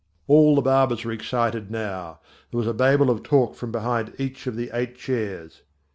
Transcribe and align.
All 0.27 0.55
the 0.55 0.63
barbers 0.63 1.05
were 1.05 1.11
excited 1.11 1.69
now. 1.69 2.19
There 2.49 2.57
was 2.57 2.65
a 2.65 2.73
babel 2.73 3.11
of 3.11 3.21
talk 3.21 3.53
from 3.53 3.71
behind 3.71 4.15
each 4.17 4.47
of 4.47 4.55
the 4.55 4.71
eight 4.73 4.95
chairs. 4.95 5.61